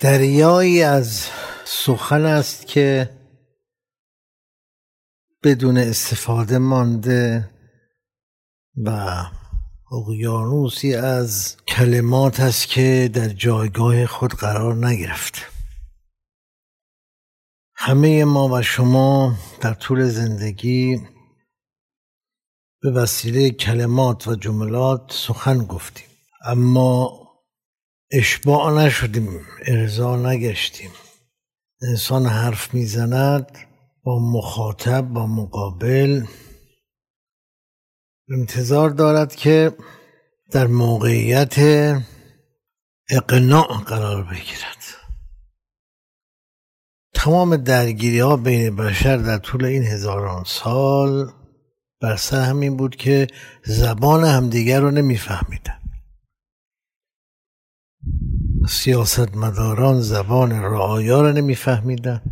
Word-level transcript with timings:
دریایی 0.00 0.82
از 0.82 1.26
سخن 1.64 2.24
است 2.24 2.66
که 2.66 3.10
بدون 5.42 5.78
استفاده 5.78 6.58
مانده 6.58 7.50
و 8.76 8.90
اقیانوسی 9.92 10.94
از 10.94 11.56
کلمات 11.68 12.40
است 12.40 12.68
که 12.68 13.10
در 13.14 13.28
جایگاه 13.28 14.06
خود 14.06 14.34
قرار 14.34 14.86
نگرفته 14.86 15.42
همه 17.74 18.24
ما 18.24 18.48
و 18.48 18.62
شما 18.62 19.34
در 19.60 19.74
طول 19.74 20.08
زندگی 20.08 21.00
به 22.82 22.90
وسیله 22.90 23.50
کلمات 23.50 24.28
و 24.28 24.34
جملات 24.34 25.12
سخن 25.12 25.58
گفتیم. 25.58 26.06
اما 26.46 27.19
اشباع 28.12 28.84
نشدیم 28.84 29.46
ارضا 29.66 30.16
نگشتیم. 30.16 30.90
انسان 31.82 32.26
حرف 32.26 32.74
می‌زند 32.74 33.58
با 34.02 34.18
مخاطب 34.18 35.00
با 35.00 35.26
مقابل. 35.26 36.24
انتظار 38.30 38.90
دارد 38.90 39.34
که 39.34 39.76
در 40.50 40.66
موقعیت 40.66 41.58
اقناع 43.10 43.84
قرار 43.86 44.22
بگیرد. 44.22 44.84
تمام 47.14 47.56
درگیری 47.56 48.20
ها 48.20 48.36
بین 48.36 48.76
بشر 48.76 49.16
در 49.16 49.38
طول 49.38 49.64
این 49.64 49.82
هزاران 49.82 50.44
سال 50.46 51.32
بر 52.00 52.16
سر 52.16 52.42
همین 52.42 52.76
بود 52.76 52.96
که 52.96 53.26
زبان 53.64 54.24
همدیگر 54.24 54.80
رو 54.80 54.90
نمیفهمیدن. 54.90 55.79
سیاستمداران 58.68 60.00
زبان 60.00 60.52
رعایا 60.52 61.22
را 61.22 61.32
نمیفهمیدن 61.32 62.22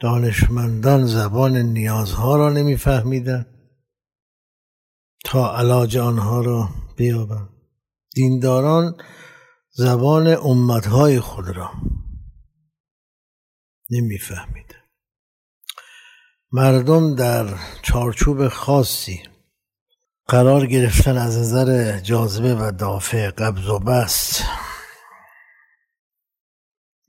دانشمندان 0.00 1.06
زبان 1.06 1.56
نیازها 1.56 2.36
را 2.36 2.50
نمیفهمیدن 2.50 3.46
تا 5.24 5.58
علاج 5.58 5.96
آنها 5.96 6.40
را 6.40 6.68
بیابند. 6.96 7.48
دینداران 8.14 8.96
زبان 9.70 10.26
امتهای 10.26 11.20
خود 11.20 11.48
را 11.48 11.70
نمی‌فهمید 13.90 14.74
مردم 16.52 17.14
در 17.14 17.54
چارچوب 17.82 18.48
خاصی 18.48 19.22
قرار 20.26 20.66
گرفتن 20.66 21.18
از 21.18 21.38
نظر 21.38 21.98
جاذبه 22.00 22.54
و 22.54 22.72
دافع 22.72 23.30
قبض 23.30 23.68
و 23.68 23.78
بست 23.78 24.42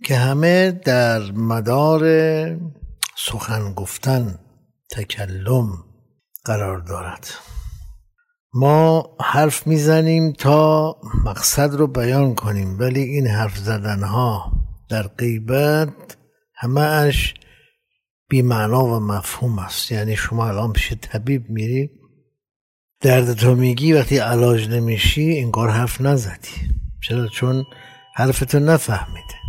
که 0.03 0.15
همه 0.15 0.71
در 0.71 1.31
مدار 1.31 2.03
سخن 3.17 3.73
گفتن 3.73 4.39
تکلم 4.91 5.69
قرار 6.45 6.77
دارد. 6.77 7.27
ما 8.53 9.09
حرف 9.21 9.67
می‌زنیم 9.67 10.33
تا 10.33 10.95
مقصد 11.25 11.73
رو 11.75 11.87
بیان 11.87 12.35
کنیم 12.35 12.79
ولی 12.79 13.01
این 13.01 13.27
حرف 13.27 13.57
زدن 13.57 14.03
ها 14.03 14.51
در 14.89 15.07
غیبت 15.07 16.17
همه 16.55 16.81
اش 16.81 17.33
بیمعنا 18.29 18.83
و 18.85 18.99
مفهوم 18.99 19.59
است. 19.59 19.91
یعنی 19.91 20.15
شما 20.15 20.47
الان 20.47 20.73
پیش 20.73 20.93
طبیب 20.93 21.49
میری 21.49 21.89
درد 23.01 23.33
تو 23.33 23.55
میگی 23.55 23.93
وقتی 23.93 24.17
علاج 24.17 24.69
نمیشی 24.69 25.39
انگار 25.39 25.69
حرف 25.69 26.01
نزدی. 26.01 26.49
چرا؟ 27.03 27.27
چون 27.27 27.65
حرفتو 28.15 28.59
نفهمیده. 28.59 29.46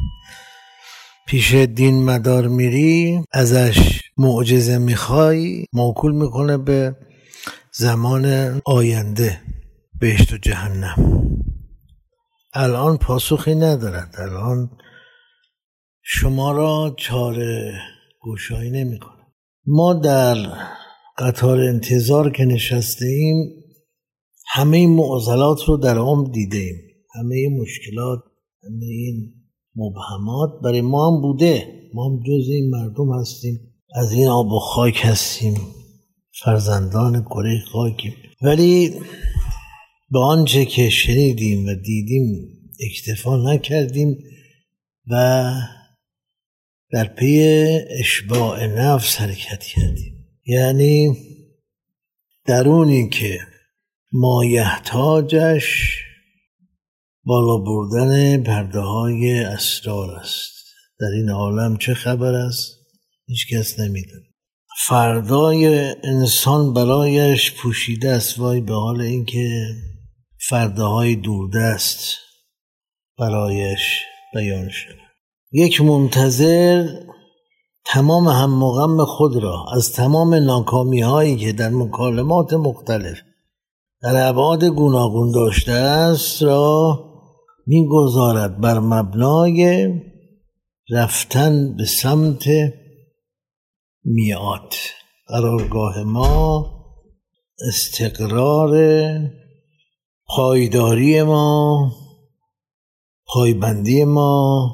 پیش 1.28 1.54
دین 1.54 2.04
مدار 2.04 2.48
میری 2.48 3.20
ازش 3.32 4.00
معجزه 4.16 4.78
می‌خوای 4.78 5.64
موکول 5.72 6.12
می‌کنه 6.12 6.56
به 6.58 6.96
زمان 7.72 8.26
آینده 8.64 9.40
بهشت 10.00 10.32
و 10.32 10.36
جهنم. 10.38 11.28
الان 12.54 12.96
پاسخی 12.96 13.54
ندارد. 13.54 14.14
الان 14.18 14.70
شما 16.02 16.52
را 16.52 16.96
چاره 16.98 17.80
گوشایی 18.20 18.70
نمی‌کنه. 18.70 19.22
ما 19.66 19.94
در 19.94 20.36
قطار 21.18 21.60
انتظار 21.60 22.30
که 22.32 22.44
نشسته 22.44 23.06
ایم 23.06 23.36
همه 24.46 24.76
این 24.76 24.90
معضلات 24.90 25.58
رو 25.66 25.76
در 25.76 25.98
عمر 25.98 26.30
دیده 26.30 26.58
ایم 26.58 26.76
همه 27.14 27.34
این 27.34 27.60
مشکلات 27.60 28.18
همه 28.64 28.86
این 28.86 29.37
مبهمات 29.76 30.50
برای 30.64 30.80
ما 30.80 31.10
هم 31.10 31.20
بوده. 31.20 31.78
ما 31.94 32.08
هم 32.08 32.20
جز 32.20 32.48
این 32.48 32.70
مردم 32.70 33.20
هستیم. 33.20 33.60
از 33.94 34.12
این 34.12 34.28
آب 34.28 34.52
و 34.52 34.58
خاک 34.58 35.00
هستیم. 35.02 35.54
فرزندان 36.44 37.24
کره 37.24 37.60
خاکیم. 37.72 38.12
ولی 38.42 38.90
به 40.10 40.18
آنچه 40.18 40.64
که 40.64 40.90
شنیدیم 40.90 41.66
و 41.66 41.74
دیدیم 41.74 42.48
اکتفا 42.80 43.36
نکردیم 43.36 44.18
و 45.10 45.52
در 46.92 47.04
پی 47.04 47.40
اشباع 48.00 48.66
نفس 48.66 49.16
حرکت 49.16 49.62
کردیم. 49.62 50.14
یعنی 50.46 51.16
درونی 52.46 53.08
که 53.08 53.38
مایحتاجش 54.12 55.98
بالا 57.28 57.56
بردن 57.56 58.42
پرده 58.42 58.80
های 58.80 59.40
اسرار 59.44 60.10
است. 60.10 60.50
در 61.00 61.06
این 61.06 61.30
عالم 61.30 61.76
چه 61.76 61.94
خبر 61.94 62.34
است؟ 62.34 62.76
هیچ 63.26 63.54
کس 63.54 63.80
نمی‌دونه. 63.80 64.24
فردای 64.86 65.94
انسان 66.04 66.74
برایش 66.74 67.52
پوشیده 67.52 68.10
است. 68.10 68.38
وای 68.38 68.60
به 68.60 68.74
حال 68.74 69.00
اینکه 69.00 69.48
فرداهای 70.48 71.16
دوردست 71.16 72.14
برایش 73.18 74.00
بیان 74.34 74.68
شده. 74.68 75.00
یک 75.52 75.80
منتظر 75.80 76.86
تمام 77.84 78.28
هم 78.28 78.50
مغم 78.50 79.04
خود 79.04 79.36
را 79.36 79.66
از 79.72 79.92
تمام 79.92 80.34
ناکامی 80.34 81.00
هایی 81.00 81.36
که 81.36 81.52
در 81.52 81.70
مکالمات 81.70 82.52
مختلف 82.52 83.18
در 84.02 84.28
ابعاد 84.28 84.64
گوناگون 84.64 85.32
داشته 85.32 85.72
است 85.72 86.42
را 86.42 87.07
می‌گذارد 87.68 88.60
بر 88.60 88.78
مبنای 88.78 89.90
رفتن 90.90 91.76
به 91.76 91.84
سمت 91.84 92.44
میاد 94.04 94.74
قرارگاه 95.26 96.02
ما 96.02 96.70
استقرار 97.68 98.78
پایداری 100.26 101.22
ما 101.22 101.92
پایبندی 103.26 104.04
ما 104.04 104.70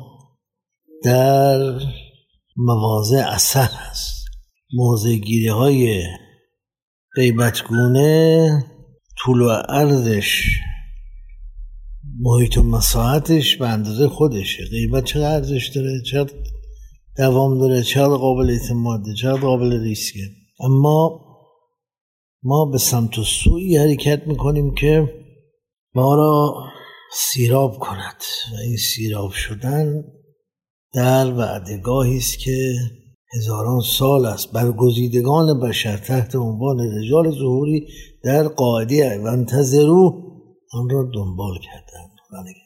در 1.04 1.80
مواضع 2.56 3.24
اثر 3.28 3.70
است. 3.90 4.24
موضع 4.74 5.14
گیری 5.14 5.48
های 5.48 6.02
غیبتگونه 7.16 8.64
طول 9.18 9.40
و 9.42 9.48
عرضش 9.48 10.58
محیط 12.20 12.58
و 12.58 12.62
مساحتش 12.62 13.56
به 13.56 13.68
اندازه 13.68 14.08
خودشه. 14.08 14.64
غیبت 14.64 15.04
چقدر 15.04 15.34
ارزش 15.34 15.68
داره؟ 15.74 16.02
چقدر 16.10 16.32
دوام 17.16 17.58
داره؟ 17.58 17.82
چقدر 17.82 18.14
قابل 18.14 18.50
اعتماده؟ 18.50 19.14
چقدر 19.14 19.40
قابل 19.40 19.80
ریسکه؟ 19.80 20.20
اما 20.60 21.20
ما 22.42 22.64
به 22.64 22.78
سمت 22.78 23.18
و 23.18 23.24
سوی 23.24 23.76
حرکت 23.76 24.26
می‌کنیم 24.26 24.74
که 24.74 25.12
ما 25.94 26.14
را 26.14 26.54
سیراب 27.12 27.78
کند. 27.78 28.22
و 28.52 28.56
این 28.56 28.76
سیراب 28.76 29.30
شدن 29.30 30.04
در 30.94 31.32
وعدگاهی 31.32 32.16
است 32.16 32.38
که 32.38 32.74
هزاران 33.36 33.80
سال 33.80 34.26
است. 34.26 34.52
برگزیدگان 34.52 35.60
بشر 35.60 35.96
تحت 35.96 36.36
عنوان 36.36 36.80
رجال 36.80 37.30
ظهوری 37.30 37.86
در 38.24 38.48
قاعده 38.48 39.18
و 39.18 39.26
انتظرو 39.26 40.33
آن 40.74 40.90
را 40.90 41.02
دنبال 41.14 41.58
کردند. 41.58 42.63